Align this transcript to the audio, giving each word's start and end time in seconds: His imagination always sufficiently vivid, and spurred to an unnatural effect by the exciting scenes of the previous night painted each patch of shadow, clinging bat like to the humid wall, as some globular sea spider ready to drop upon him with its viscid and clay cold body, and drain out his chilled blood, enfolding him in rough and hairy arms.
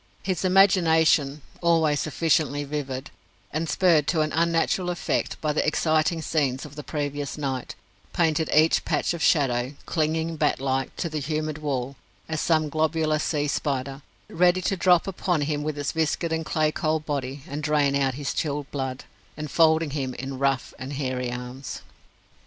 His 0.23 0.43
imagination 0.43 1.43
always 1.61 1.99
sufficiently 1.99 2.63
vivid, 2.63 3.11
and 3.53 3.69
spurred 3.69 4.07
to 4.07 4.21
an 4.21 4.33
unnatural 4.33 4.89
effect 4.89 5.39
by 5.41 5.53
the 5.53 5.63
exciting 5.63 6.23
scenes 6.23 6.65
of 6.65 6.75
the 6.75 6.81
previous 6.81 7.37
night 7.37 7.75
painted 8.11 8.49
each 8.51 8.83
patch 8.83 9.13
of 9.13 9.21
shadow, 9.21 9.75
clinging 9.85 10.37
bat 10.37 10.59
like 10.59 10.95
to 10.95 11.07
the 11.07 11.19
humid 11.19 11.59
wall, 11.59 11.97
as 12.27 12.41
some 12.41 12.67
globular 12.67 13.19
sea 13.19 13.47
spider 13.47 14.01
ready 14.27 14.63
to 14.63 14.75
drop 14.75 15.05
upon 15.05 15.41
him 15.41 15.61
with 15.61 15.77
its 15.77 15.91
viscid 15.91 16.33
and 16.33 16.47
clay 16.47 16.71
cold 16.71 17.05
body, 17.05 17.43
and 17.47 17.61
drain 17.61 17.93
out 17.95 18.15
his 18.15 18.33
chilled 18.33 18.71
blood, 18.71 19.03
enfolding 19.37 19.91
him 19.91 20.15
in 20.15 20.39
rough 20.39 20.73
and 20.79 20.93
hairy 20.93 21.31
arms. 21.31 21.83